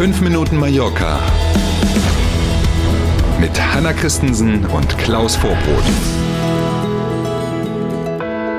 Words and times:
5 0.00 0.22
Minuten 0.22 0.56
Mallorca 0.56 1.20
mit 3.38 3.50
Hanna 3.60 3.92
Christensen 3.92 4.64
und 4.64 4.96
Klaus 4.96 5.36
Vorbrot. 5.36 5.84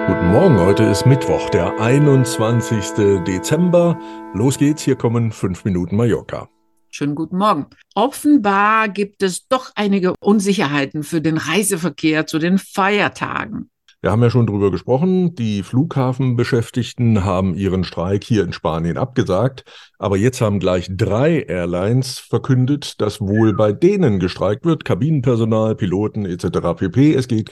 Guten 0.06 0.32
Morgen, 0.32 0.60
heute 0.60 0.84
ist 0.84 1.08
Mittwoch, 1.08 1.50
der 1.50 1.79
21. 1.79 3.24
Dezember. 3.26 4.00
Los 4.36 4.60
geht's, 4.60 4.83
hier 4.83 4.96
kommen 4.96 5.32
5 5.32 5.65
Minuten 5.65 5.96
Mallorca. 5.96 6.47
Schönen 6.92 7.15
guten 7.15 7.40
Morgen. 7.40 7.65
Offenbar 7.96 8.90
gibt 8.90 9.23
es 9.23 9.47
doch 9.47 9.72
einige 9.73 10.14
Unsicherheiten 10.19 11.01
für 11.01 11.22
den 11.22 11.37
Reiseverkehr 11.37 12.28
zu 12.28 12.37
den 12.37 12.60
Feiertagen. 12.60 13.72
Wir 14.04 14.10
haben 14.10 14.24
ja 14.24 14.31
schon 14.31 14.47
drüber 14.47 14.72
gesprochen. 14.72 15.36
Die 15.36 15.62
Flughafenbeschäftigten 15.62 17.23
haben 17.23 17.54
ihren 17.54 17.84
Streik 17.84 18.24
hier 18.24 18.44
in 18.44 18.52
Spanien 18.52 18.98
abgesagt. 18.98 19.64
Aber 20.00 20.18
jetzt 20.18 20.41
haben 20.41 20.60
gleich 20.60 20.88
drei 20.90 21.41
Airlines 21.41 22.18
verkündet, 22.18 23.00
dass 23.00 23.22
wohl 23.22 23.54
bei 23.54 23.72
denen 23.74 24.20
gestreikt 24.20 24.66
wird. 24.66 24.86
Kabinenpersonal, 24.86 25.76
Piloten 25.76 26.26
etc. 26.26 26.74
pp. 26.76 27.14
Es 27.14 27.27
geht 27.27 27.52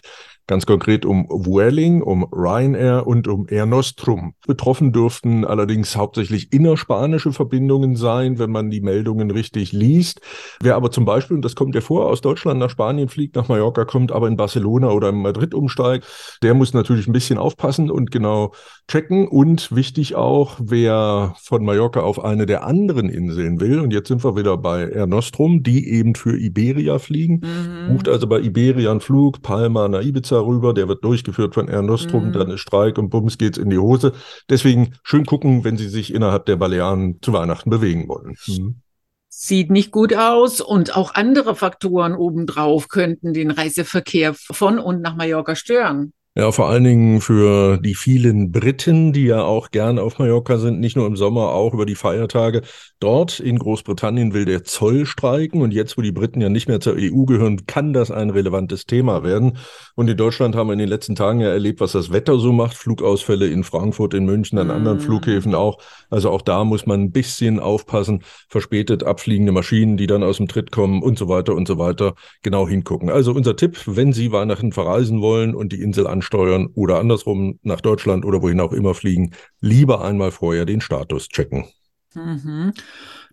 ganz 0.49 0.66
konkret 0.66 1.05
um 1.05 1.27
Vueling, 1.30 2.02
um 2.02 2.23
Ryanair 2.23 3.05
und 3.05 3.27
um 3.27 3.45
Air 3.48 3.67
Nostrum. 3.67 4.34
Betroffen 4.48 4.91
dürften 4.91 5.45
allerdings 5.45 5.95
hauptsächlich 5.95 6.52
innerspanische 6.52 7.31
Verbindungen 7.31 7.95
sein, 7.95 8.39
wenn 8.39 8.49
man 8.49 8.72
die 8.72 8.81
Meldungen 8.81 9.30
richtig 9.30 9.73
liest. 9.73 10.22
Wer 10.59 10.75
aber 10.75 10.89
zum 10.89 11.05
Beispiel, 11.05 11.35
und 11.35 11.45
das 11.45 11.55
kommt 11.55 11.75
ja 11.75 11.81
vor, 11.81 12.08
aus 12.08 12.22
Deutschland 12.22 12.59
nach 12.59 12.72
Spanien 12.72 13.09
fliegt, 13.09 13.35
nach 13.35 13.48
Mallorca 13.48 13.85
kommt, 13.85 14.12
aber 14.12 14.27
in 14.27 14.38
Barcelona 14.38 14.89
oder 14.89 15.09
in 15.09 15.22
Madrid 15.22 15.53
umsteigt, 15.53 16.08
der 16.41 16.55
muss 16.55 16.73
natürlich 16.73 17.08
ein 17.08 17.13
bisschen 17.13 17.38
aufpassen 17.38 17.91
und 17.91 18.09
genau 18.09 18.53
checken. 18.88 19.27
Und 19.27 19.75
wichtig 19.75 20.16
auch, 20.16 20.58
wer 20.59 21.36
von 21.44 21.63
Mallorca 21.63 22.00
auf 22.00 22.23
eine 22.23 22.47
der 22.47 22.64
anderen 22.66 23.08
Inseln 23.08 23.61
will, 23.61 23.80
und 23.80 23.94
jetzt 23.94 24.08
sind 24.08 24.23
wir 24.23 24.36
wieder 24.36 24.58
bei 24.58 24.89
Air 24.89 25.05
Nostrum, 25.05 25.61
die 25.61 25.88
eben 25.89 26.16
für 26.16 26.36
Iberia 26.36 26.97
fliegen, 26.97 27.42
mhm. 27.44 27.94
bucht 27.94 28.09
also 28.09 28.25
bei 28.25 28.39
Iberia 28.39 28.89
einen 28.89 29.00
Flug, 29.00 29.44
Palma 29.44 29.88
nach 29.88 30.02
Ibiza 30.02 30.39
darüber, 30.40 30.73
der 30.73 30.88
wird 30.88 31.04
durchgeführt 31.04 31.54
von 31.54 31.68
Air 31.68 31.82
Nostrum, 31.82 32.28
mhm. 32.28 32.34
dann 32.34 32.52
ist 32.52 32.62
Streik 32.62 32.98
und 32.98 33.09
bums 33.09 33.38
geht's 33.38 33.58
in 33.58 33.70
die 33.70 33.78
Hose. 33.78 34.14
Deswegen 34.50 34.95
schön 35.04 35.26
gucken, 35.26 35.64
wenn 35.64 35.78
Sie 35.78 35.90
sich 35.90 36.14
innerhalb 36.14 36.45
der 36.45 36.56
Balearen 36.56 37.20
zu 37.22 37.34
Weihnachten 37.34 37.70
bewegen 37.70 38.08
wollen. 38.08 38.36
Mhm. 38.48 38.82
Sieht 39.28 39.70
nicht 39.70 39.92
gut 39.92 40.14
aus 40.16 40.60
und 40.60 40.98
auch 40.98 41.14
andere 41.14 41.56
Faktoren 41.56 42.16
obendrauf 42.16 42.88
könnten 42.88 43.34
den 43.34 43.52
Reiseverkehr 43.52 44.34
von 44.34 44.80
und 44.80 45.02
nach 45.02 45.16
Mallorca 45.16 45.56
stören. 45.56 46.14
Ja, 46.40 46.54
vor 46.54 46.70
allen 46.70 46.86
Dingen 46.86 47.20
für 47.20 47.80
die 47.80 47.95
vielen 47.95 48.54
Briten, 48.54 49.12
die 49.12 49.26
ja 49.26 49.44
auch 49.44 49.72
gern 49.72 50.00
auf 50.00 50.20
Mallorca 50.20 50.58
sind, 50.58 50.80
nicht 50.80 50.95
nur 50.95 51.06
im 51.06 51.18
Sommer, 51.18 51.50
auch 51.50 51.73
über 51.73 51.86
die 51.86 51.95
Feiertage. 51.95 52.62
Dort 53.02 53.42
in 53.42 53.59
Großbritannien 53.59 54.34
will 54.34 54.45
der 54.45 54.64
Zoll 54.64 55.06
streiken 55.06 55.62
und 55.62 55.73
jetzt, 55.73 55.98
wo 55.98 56.02
die 56.02 56.14
Briten 56.14 56.40
ja 56.40 56.48
nicht 56.48 56.70
mehr 56.70 56.80
zur 56.80 56.95
EU 56.98 57.26
gehören, 57.26 57.66
kann 57.66 57.92
das 57.92 58.10
ein 58.10 58.30
relevantes 58.30 58.86
Thema 58.86 59.22
werden. 59.22 59.58
Und 59.95 60.10
in 60.10 60.16
Deutschland 60.16 60.56
haben 60.56 60.67
wir 60.67 60.73
in 60.73 60.80
den 60.80 60.88
letzten 60.88 61.14
Tagen 61.16 61.42
ja 61.42 61.50
erlebt, 61.50 61.82
was 61.82 61.92
das 61.92 62.14
Wetter 62.14 62.40
so 62.40 62.54
macht. 62.54 62.73
Flugausfälle 62.78 63.48
in 63.48 63.66
Frankfurt, 63.66 64.14
in 64.14 64.23
München, 64.23 64.60
an 64.60 64.67
mm. 64.67 64.72
anderen 64.72 65.00
Flughäfen 65.02 65.56
auch. 65.56 65.80
Also 66.10 66.30
auch 66.30 66.42
da 66.42 66.64
muss 66.64 66.86
man 66.86 67.02
ein 67.02 67.12
bisschen 67.12 67.60
aufpassen. 67.60 68.23
Verspätet 68.48 69.04
abfliegende 69.04 69.52
Maschinen, 69.52 69.98
die 69.98 70.08
dann 70.08 70.23
aus 70.23 70.38
dem 70.38 70.48
Tritt 70.48 70.72
kommen 70.72 71.04
und 71.04 71.17
so 71.17 71.28
weiter 71.28 71.54
und 71.54 71.67
so 71.67 71.78
weiter. 71.78 72.16
Genau 72.44 72.66
hingucken. 72.66 73.10
Also 73.10 73.34
unser 73.34 73.58
Tipp, 73.58 73.78
wenn 73.88 74.14
Sie 74.14 74.32
Weihnachten 74.32 74.72
verreisen 74.72 75.22
wollen 75.22 75.54
und 75.54 75.73
die 75.73 75.82
Insel 75.82 76.08
anschauen, 76.08 76.28
steuern 76.30 76.67
oder 76.75 76.99
andersrum 76.99 77.58
nach 77.63 77.81
Deutschland 77.81 78.23
oder 78.23 78.44
wohin 78.44 78.59
auch 78.59 78.72
immer 78.72 78.94
fliegen, 78.94 79.31
lieber 79.61 80.03
einmal 80.03 80.30
vorher 80.30 80.66
den 80.66 80.80
Status 80.80 81.27
checken. 81.27 81.66
Mhm. 82.13 82.73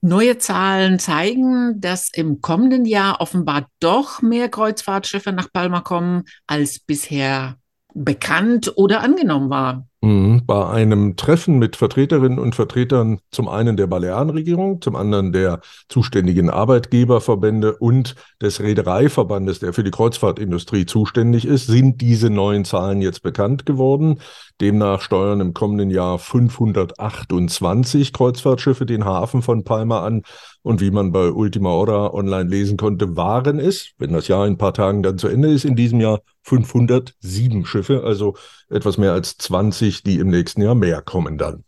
Neue 0.00 0.38
Zahlen 0.38 0.98
zeigen, 0.98 1.78
dass 1.78 2.11
im 2.12 2.41
kommenden 2.41 2.87
Jahr 2.87 3.21
offenbar 3.21 3.69
doch 3.81 4.22
mehr 4.22 4.48
Kreuzfahrtschiffe 4.48 5.32
nach 5.32 5.53
Palma 5.53 5.82
kommen, 5.82 6.25
als 6.47 6.78
bisher 6.78 7.56
bekannt 7.93 8.72
oder 8.76 9.00
angenommen 9.03 9.50
war. 9.50 9.87
Mhm. 10.06 10.43
Bei 10.47 10.69
einem 10.69 11.17
Treffen 11.17 11.59
mit 11.59 11.75
Vertreterinnen 11.75 12.39
und 12.39 12.55
Vertretern 12.55 13.19
zum 13.33 13.49
einen 13.49 13.77
der 13.77 13.89
Balearenregierung, 13.89 14.81
zum 14.81 14.94
anderen 14.94 15.33
der 15.33 15.61
zuständigen 15.89 16.49
Arbeitgeberverbände 16.49 17.77
und 17.77 18.15
des 18.41 18.61
Reedereiverbandes, 18.61 19.59
der 19.59 19.72
für 19.72 19.83
die 19.83 19.91
Kreuzfahrtindustrie 19.91 20.87
zuständig 20.87 21.45
ist, 21.45 21.66
sind 21.66 22.00
diese 22.00 22.31
neuen 22.31 22.65
Zahlen 22.65 23.03
jetzt 23.03 23.25
bekannt 23.25 23.66
geworden. 23.66 24.21
Demnach 24.61 25.00
steuern 25.00 25.41
im 25.41 25.55
kommenden 25.55 25.91
Jahr 25.91 26.21
528 26.21 28.12
Kreuzfahrtschiffe 28.12 28.87
den 28.87 29.05
Hafen 29.05 29.43
von 29.43 29.65
Palma 29.65 30.06
an. 30.06 30.22
Und 30.66 30.81
wie 30.81 30.91
man 30.91 31.12
bei 31.12 31.31
Ultima 31.31 31.69
Hora 31.69 32.12
online 32.12 32.50
lesen 32.50 32.77
konnte, 32.77 33.16
waren 33.16 33.60
es, 33.60 33.93
wenn 33.99 34.12
das 34.12 34.27
Jahr 34.27 34.49
in 34.49 34.54
ein 34.54 34.59
paar 34.59 34.75
Tagen 34.75 35.04
dann 35.04 35.16
zu 35.16 35.28
Ende 35.28 35.53
ist, 35.53 35.65
in 35.65 35.77
diesem 35.77 36.00
Jahr 36.00 36.22
507 36.43 37.65
Schiffe, 37.65 38.03
also 38.03 38.37
etwas 38.69 38.99
mehr 38.99 39.12
als 39.12 39.37
20, 39.37 40.03
die 40.03 40.19
im 40.19 40.27
nächsten 40.27 40.62
Jahr 40.62 40.75
mehr 40.75 41.03
kommen 41.03 41.38
dann. 41.38 41.62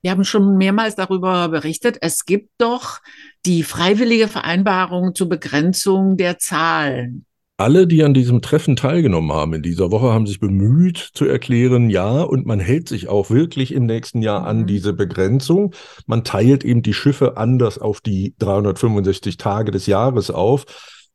Wir 0.00 0.12
haben 0.12 0.24
schon 0.24 0.56
mehrmals 0.56 0.94
darüber 0.94 1.50
berichtet. 1.50 1.98
Es 2.00 2.24
gibt 2.24 2.48
doch 2.56 3.00
die 3.44 3.62
freiwillige 3.64 4.28
Vereinbarung 4.28 5.14
zur 5.14 5.28
Begrenzung 5.28 6.16
der 6.16 6.38
Zahlen. 6.38 7.26
Alle, 7.60 7.88
die 7.88 8.04
an 8.04 8.14
diesem 8.14 8.40
Treffen 8.40 8.76
teilgenommen 8.76 9.32
haben 9.32 9.52
in 9.52 9.62
dieser 9.62 9.90
Woche, 9.90 10.12
haben 10.12 10.28
sich 10.28 10.38
bemüht 10.38 10.96
zu 10.96 11.24
erklären, 11.24 11.90
ja, 11.90 12.22
und 12.22 12.46
man 12.46 12.60
hält 12.60 12.88
sich 12.88 13.08
auch 13.08 13.30
wirklich 13.30 13.74
im 13.74 13.84
nächsten 13.84 14.22
Jahr 14.22 14.46
an 14.46 14.60
mhm. 14.60 14.66
diese 14.68 14.92
Begrenzung. 14.92 15.74
Man 16.06 16.22
teilt 16.22 16.62
eben 16.62 16.82
die 16.82 16.94
Schiffe 16.94 17.36
anders 17.36 17.78
auf 17.78 18.00
die 18.00 18.36
365 18.38 19.38
Tage 19.38 19.72
des 19.72 19.86
Jahres 19.86 20.30
auf. 20.30 20.66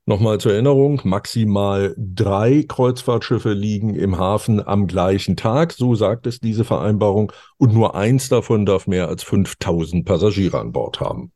Nochmal 0.05 0.37
zur 0.41 0.51
Erinnerung, 0.51 0.99
maximal 1.05 1.95
drei 1.97 2.65
Kreuzfahrtschiffe 2.67 3.53
liegen 3.53 3.95
im 3.95 4.17
Hafen 4.17 4.61
am 4.67 4.87
gleichen 4.87 5.37
Tag, 5.37 5.71
so 5.71 5.95
sagt 5.95 6.27
es 6.27 6.41
diese 6.41 6.65
Vereinbarung, 6.65 7.31
und 7.57 7.73
nur 7.73 7.95
eins 7.95 8.27
davon 8.27 8.65
darf 8.65 8.85
mehr 8.85 9.07
als 9.07 9.23
5000 9.23 10.03
Passagiere 10.03 10.59
an 10.59 10.73
Bord 10.73 10.99
haben. 10.99 11.31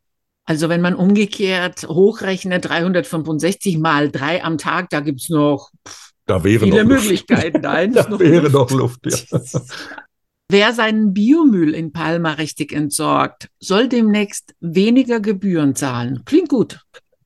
Also 0.48 0.70
wenn 0.70 0.80
man 0.82 0.96
umgekehrt 0.96 1.84
hochrechnet, 1.90 2.66
365 2.66 3.78
mal 3.78 4.10
drei 4.10 4.44
am 4.44 4.58
Tag, 4.58 4.90
da 4.90 5.02
gibt's 5.02 5.30
noch 5.30 5.72
da 6.26 6.44
wäre 6.44 6.64
viele 6.64 6.84
noch 6.84 6.90
Möglichkeiten. 6.96 7.62
Nein, 7.62 7.94
da 7.94 8.08
noch 8.08 8.20
wäre 8.20 8.48
Luft. 8.48 8.54
noch 8.54 8.72
Luft. 8.72 9.00
Ja. 9.06 9.42
Wer 10.50 10.74
seinen 10.74 11.14
Biomüll 11.14 11.74
in 11.74 11.92
Palma 11.92 12.32
richtig 12.34 12.72
entsorgt, 12.72 13.50
soll 13.60 13.90
demnächst 13.90 14.56
weniger 14.62 15.20
Gebühren 15.20 15.76
zahlen. 15.76 16.24
Klingt 16.24 16.48
gut. 16.48 16.80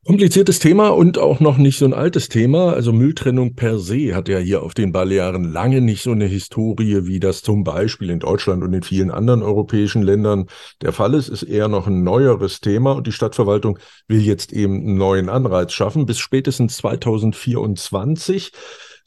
Kompliziertes 0.03 0.57
Thema 0.57 0.89
und 0.89 1.19
auch 1.19 1.39
noch 1.39 1.57
nicht 1.57 1.77
so 1.77 1.85
ein 1.85 1.93
altes 1.93 2.27
Thema. 2.27 2.73
Also 2.73 2.91
Mülltrennung 2.91 3.53
per 3.53 3.77
se 3.77 4.15
hat 4.15 4.29
ja 4.29 4.39
hier 4.39 4.63
auf 4.63 4.73
den 4.73 4.91
Balearen 4.91 5.43
lange 5.43 5.79
nicht 5.79 6.01
so 6.01 6.09
eine 6.09 6.25
Historie, 6.25 7.05
wie 7.05 7.19
das 7.19 7.43
zum 7.43 7.63
Beispiel 7.63 8.09
in 8.09 8.17
Deutschland 8.17 8.63
und 8.63 8.73
in 8.73 8.81
vielen 8.81 9.11
anderen 9.11 9.43
europäischen 9.43 10.01
Ländern 10.01 10.47
der 10.81 10.91
Fall 10.91 11.13
ist. 11.13 11.29
Ist 11.29 11.43
eher 11.43 11.67
noch 11.67 11.85
ein 11.85 12.03
neueres 12.03 12.61
Thema 12.61 12.93
und 12.93 13.05
die 13.05 13.11
Stadtverwaltung 13.11 13.77
will 14.07 14.21
jetzt 14.21 14.53
eben 14.53 14.73
einen 14.73 14.97
neuen 14.97 15.29
Anreiz 15.29 15.71
schaffen. 15.71 16.07
Bis 16.07 16.17
spätestens 16.17 16.77
2024 16.77 18.53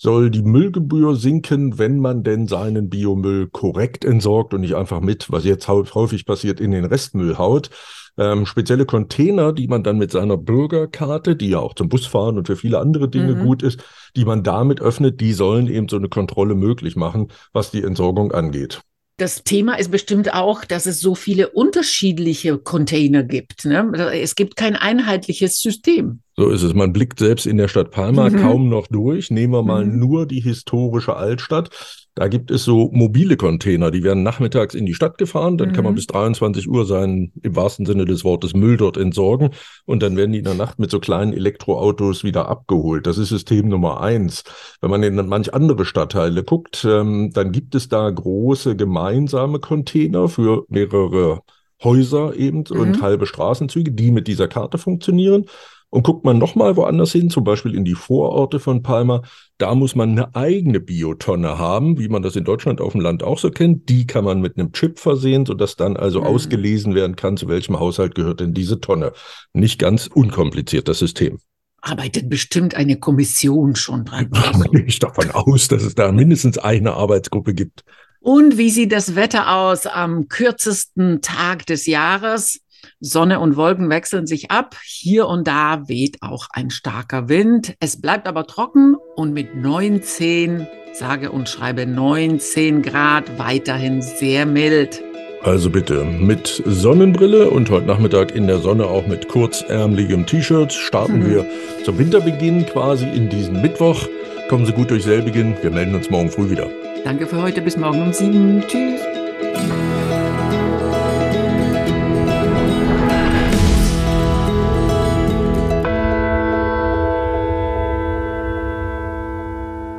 soll 0.05 0.31
die 0.31 0.43
Müllgebühr 0.43 1.17
sinken, 1.17 1.79
wenn 1.79 1.99
man 1.99 2.23
denn 2.23 2.47
seinen 2.47 2.91
Biomüll 2.91 3.49
korrekt 3.49 4.05
entsorgt 4.05 4.55
und 4.55 4.61
nicht 4.61 4.77
einfach 4.77 5.01
mit, 5.01 5.33
was 5.33 5.45
jetzt 5.45 5.67
häufig 5.67 6.27
passiert, 6.27 6.61
in 6.61 6.71
den 6.71 6.85
Restmüll 6.85 7.39
haut 7.39 7.71
ähm, 8.17 8.47
spezielle 8.47 8.87
Container, 8.87 9.53
die 9.53 9.67
man 9.67 9.83
dann 9.83 9.99
mit 9.99 10.11
seiner 10.11 10.37
Bürgerkarte, 10.37 11.37
die 11.37 11.51
ja 11.51 11.59
auch 11.59 11.75
zum 11.75 11.89
Busfahren 11.89 12.39
und 12.39 12.47
für 12.47 12.57
viele 12.57 12.79
andere 12.79 13.09
Dinge 13.09 13.35
mhm. 13.35 13.45
gut 13.45 13.63
ist, 13.63 13.83
die 14.15 14.25
man 14.25 14.43
damit 14.43 14.81
öffnet, 14.81 15.21
die 15.21 15.33
sollen 15.33 15.69
eben 15.69 15.89
so 15.89 15.97
eine 15.97 16.09
Kontrolle 16.09 16.55
möglich 16.55 16.97
machen, 16.97 17.29
was 17.53 17.71
die 17.71 17.83
Entsorgung 17.83 18.33
angeht. 18.33 18.83
Das 19.17 19.45
Thema 19.45 19.79
ist 19.79 19.93
bestimmt 19.93 20.35
auch, 20.35 20.65
dass 20.65 20.87
es 20.87 21.01
so 21.01 21.15
viele 21.15 21.51
unterschiedliche 21.51 22.59
Container 22.59 23.23
gibt. 23.23 23.65
Ne? 23.65 23.93
Es 24.13 24.35
gibt 24.35 24.57
kein 24.57 24.75
einheitliches 24.75 25.61
System. 25.61 26.21
So 26.37 26.51
ist 26.51 26.63
es. 26.63 26.75
Man 26.75 26.93
blickt 26.93 27.21
selbst 27.21 27.47
in 27.47 27.57
der 27.57 27.69
Stadt 27.69 27.91
Palma 27.91 28.29
mhm. 28.29 28.37
kaum 28.37 28.69
noch 28.69 28.89
durch. 28.89 29.31
Nehmen 29.31 29.53
wir 29.53 29.63
mal 29.63 29.85
mhm. 29.85 29.99
nur 29.99 30.27
die 30.27 30.41
historische 30.41 31.17
Altstadt. 31.17 31.71
Da 32.17 32.29
gibt 32.29 32.53
es 32.53 32.63
so 32.63 32.91
mobile 32.93 33.37
Container, 33.37 33.91
die 33.91 34.05
werden 34.05 34.23
nachmittags 34.23 34.77
in 34.77 34.87
die 34.87 34.95
Stadt 34.95 35.19
gefahren, 35.19 35.59
dann 35.59 35.71
mhm. 35.71 35.73
kann 35.73 35.83
man 35.83 35.95
mhm. 35.95 35.97
bis 35.97 36.07
23 36.07 36.69
Uhr 36.69 36.87
seinen, 36.87 37.33
im 37.43 37.57
wahrsten 37.57 37.87
Sinne 37.87 38.05
des 38.05 38.23
Wortes, 38.23 38.55
Müll 38.55 38.77
dort 38.77 38.97
entsorgen 38.97 39.51
und 39.85 40.01
dann 40.01 40.17
werden 40.17 40.31
die 40.31 40.39
in 40.39 40.45
der 40.45 40.55
Nacht 40.55 40.79
mit 40.79 40.93
so 40.93 41.01
kleinen 41.01 41.33
Elektroautos 41.33 42.23
wieder 42.23 42.49
abgeholt. 42.49 43.09
Das 43.09 43.19
ist 43.19 43.31
System 43.31 43.69
Nummer 43.69 44.01
eins. 44.01 44.45
Wenn 44.81 44.91
man 44.91 45.03
in 45.03 45.17
manch 45.27 45.53
andere 45.55 45.85
Stadtteile 45.85 46.45
guckt, 46.45 46.87
ähm, 46.89 47.33
dann 47.35 47.51
gibt 47.51 47.75
es 47.75 47.89
da 47.89 48.09
große 48.09 48.77
gemeinsame 48.77 49.59
Container 49.59 50.29
für 50.29 50.67
mehrere 50.69 51.41
Häuser 51.83 52.37
eben 52.37 52.65
mhm. 52.71 52.79
und 52.79 53.03
halbe 53.03 53.27
Straßenzüge, 53.27 53.91
die 53.91 54.13
mit 54.13 54.29
dieser 54.29 54.47
Karte 54.47 54.79
funktionieren. 54.79 55.47
Und 55.95 56.03
guckt 56.03 56.25
man 56.25 56.39
nochmal 56.39 56.75
woanders 56.75 57.13
hin, 57.13 57.31
zum 57.31 57.45
Beispiel 57.45 57.73
in 57.73 57.85
die 57.85 57.95
Vororte 57.95 58.59
von 58.59 58.83
Palma, 58.83 59.23
da 59.59 59.77
muss 59.77 59.95
man 59.95 60.11
eine 60.11 60.35
eigene 60.35 60.81
Biotonne 60.81 61.57
haben, 61.57 62.01
wie 62.01 62.09
man 62.09 62.21
das 62.21 62.35
in 62.35 62.43
Deutschland 62.43 62.81
auf 62.81 62.93
dem 62.95 63.01
Land 63.01 63.23
auch 63.23 63.39
so 63.39 63.49
kennt. 63.49 63.89
Die 63.89 64.05
kann 64.05 64.25
man 64.25 64.41
mit 64.41 64.59
einem 64.59 64.73
Chip 64.73 64.99
versehen, 64.99 65.47
sodass 65.47 65.77
dann 65.77 65.97
also 65.97 66.23
mhm. 66.23 66.27
ausgelesen 66.27 66.97
werden 66.97 67.15
kann, 67.15 67.37
zu 67.37 67.47
welchem 67.47 67.79
Haushalt 67.79 68.17
gehört 68.17 68.41
denn 68.41 68.55
diese 68.55 68.81
Tonne. 68.81 69.13
Nicht 69.53 69.79
ganz 69.79 70.09
unkompliziert, 70.09 70.89
das 70.89 70.99
System 70.99 71.39
arbeitet 71.81 72.31
bestimmt 72.31 72.75
eine 72.75 72.99
Kommission 72.99 73.77
schon 73.77 74.07
dran. 74.07 74.31
Ich 74.87 75.01
davon 75.01 75.31
aus, 75.31 75.69
dass 75.69 75.83
es 75.83 75.95
da 75.95 76.11
mindestens 76.13 76.57
eine 76.57 76.95
Arbeitsgruppe 76.95 77.53
gibt. 77.53 77.85
Und 78.21 78.57
wie 78.57 78.71
sieht 78.71 78.91
das 78.91 79.17
Wetter 79.17 79.55
aus 79.55 79.85
am 79.85 80.29
kürzesten 80.29 81.21
Tag 81.21 81.67
des 81.67 81.85
Jahres? 81.85 82.61
Sonne 83.01 83.41
und 83.41 83.57
Wolken 83.57 83.91
wechseln 83.91 84.27
sich 84.27 84.51
ab. 84.51 84.77
Hier 84.85 85.27
und 85.27 85.47
da 85.47 85.89
weht 85.89 86.23
auch 86.23 86.49
ein 86.53 86.71
starker 86.71 87.29
Wind. 87.29 87.75
Es 87.81 88.01
bleibt 88.01 88.27
aber 88.27 88.47
trocken 88.47 88.97
und 89.17 89.33
mit 89.33 89.55
19, 89.57 90.67
sage 90.93 91.31
und 91.31 91.49
schreibe 91.49 91.87
19 91.87 92.83
Grad, 92.83 93.39
weiterhin 93.39 94.03
sehr 94.03 94.47
mild. 94.47 95.03
Also 95.45 95.69
bitte 95.69 96.05
mit 96.05 96.63
Sonnenbrille 96.65 97.51
und 97.51 97.69
heute 97.69 97.87
Nachmittag 97.87 98.35
in 98.35 98.47
der 98.47 98.59
Sonne 98.61 98.87
auch 98.87 99.07
mit 99.07 99.29
kurzärmeligem 99.29 100.25
T-Shirt 100.25 100.73
starten 100.73 101.19
mhm. 101.19 101.31
wir 101.31 101.47
zum 101.85 101.99
Winterbeginn 101.99 102.65
quasi 102.65 103.07
in 103.07 103.29
diesen 103.29 103.61
Mittwoch. 103.61 104.09
Kommen 104.49 104.65
Sie 104.65 104.73
gut 104.73 104.91
durch 104.91 105.05
selbigen. 105.05 105.55
Wir 105.61 105.71
melden 105.71 105.95
uns 105.95 106.09
morgen 106.09 106.31
früh 106.31 106.49
wieder. 106.49 106.67
Danke 107.05 107.27
für 107.27 107.43
heute. 107.43 107.61
Bis 107.61 107.77
morgen 107.77 108.03
um 108.03 108.13
sieben. 108.13 108.63
Tschüss. 108.67 109.14